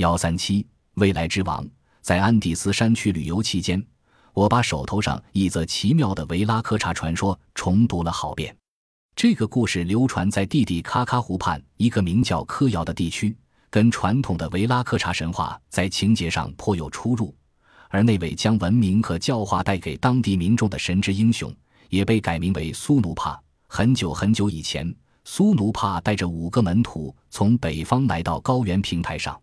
[0.00, 1.62] 幺三七，未来之王。
[2.00, 3.84] 在安第斯山区旅游期间，
[4.32, 8.56] 我把手头上一则奇妙的维拉科查传说重读了好遍。
[9.14, 13.36] 这个故事流传在蒂蒂卡卡湖畔一个名叫科窑的地区，
[13.68, 17.34] 跟传统的维拉科查神话在情节上颇有出入。
[17.90, 21.54] 而那位将文明和教化带给当地民众的神之英雄，
[21.90, 23.38] 也被改名为苏努帕。
[23.66, 24.94] 很久很久以前，
[25.24, 29.38] 苏努帕带着五个门徒从北方来到高原平台上。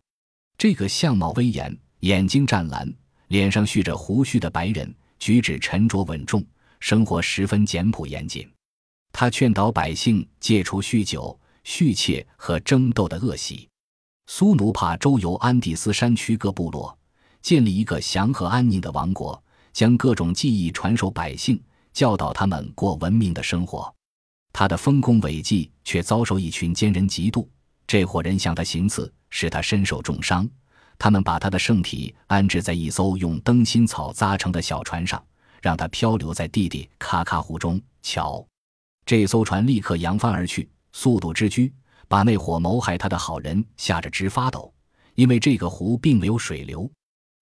[0.57, 1.77] 这个相貌威严。
[2.01, 2.91] 眼睛湛蓝，
[3.29, 6.45] 脸上蓄着胡须的白人，举止沉着稳重，
[6.79, 8.47] 生活十分简朴严谨。
[9.11, 13.67] 他劝导百姓戒除酗酒、酗窃和争斗的恶习。
[14.27, 16.95] 苏努帕周游安第斯山区各部落，
[17.41, 21.59] 建立一个祥和安宁的王国，将各种技艺传授百姓，
[21.93, 23.91] 教导他们过文明的生活。
[24.53, 27.47] 他的丰功伟绩却遭受一群奸人嫉妒，
[27.87, 30.47] 这伙人向他行刺，使他身受重伤。
[30.99, 35.23] 他们把他的圣体安置在一艘用灯芯草扎成的小船上，
[35.61, 37.81] 让他漂流在弟弟卡卡湖中。
[38.01, 38.45] 瞧，
[39.05, 41.73] 这艘船立刻扬帆而去，速度之居，
[42.07, 44.73] 把那伙谋害他的好人吓得直发抖。
[45.15, 46.91] 因为这个湖并没有水流，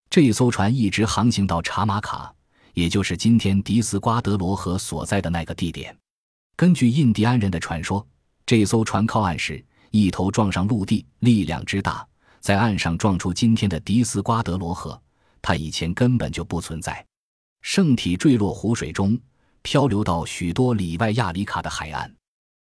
[0.08, 2.32] 这艘船一直航行到查马卡，
[2.74, 5.96] 也就是今天迪斯瓜德罗河所在的那个地点。
[6.56, 8.06] 根据印第安人的传说，
[8.46, 9.62] 这艘船靠岸时
[9.96, 12.06] 一头撞上陆地，力量之大。
[12.40, 15.00] 在岸上撞出今天的迪斯瓜德罗河，
[15.40, 17.04] 它以前根本就不存在。
[17.62, 19.18] 圣体坠落湖水中，
[19.62, 22.14] 漂流到许多里外亚里卡的海岸。